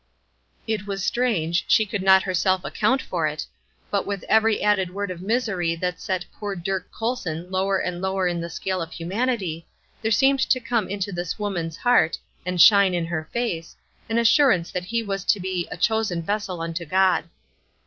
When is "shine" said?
12.59-12.95